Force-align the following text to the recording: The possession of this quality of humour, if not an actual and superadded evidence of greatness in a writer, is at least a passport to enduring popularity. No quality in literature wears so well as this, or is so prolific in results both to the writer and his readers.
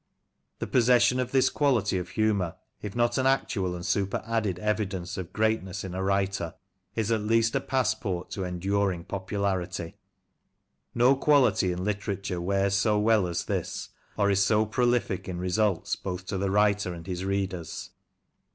The 0.57 0.65
possession 0.65 1.19
of 1.19 1.31
this 1.31 1.51
quality 1.51 1.99
of 1.99 2.09
humour, 2.09 2.55
if 2.81 2.95
not 2.95 3.19
an 3.19 3.27
actual 3.27 3.75
and 3.75 3.85
superadded 3.85 4.57
evidence 4.57 5.15
of 5.15 5.31
greatness 5.31 5.83
in 5.83 5.93
a 5.93 6.01
writer, 6.01 6.55
is 6.95 7.11
at 7.11 7.21
least 7.21 7.53
a 7.55 7.61
passport 7.61 8.31
to 8.31 8.43
enduring 8.43 9.03
popularity. 9.03 9.97
No 10.95 11.15
quality 11.15 11.71
in 11.71 11.83
literature 11.83 12.41
wears 12.41 12.73
so 12.73 12.97
well 12.97 13.27
as 13.27 13.45
this, 13.45 13.89
or 14.17 14.31
is 14.31 14.43
so 14.43 14.65
prolific 14.65 15.29
in 15.29 15.37
results 15.37 15.95
both 15.95 16.25
to 16.25 16.39
the 16.39 16.49
writer 16.49 16.95
and 16.95 17.05
his 17.05 17.23
readers. 17.23 17.91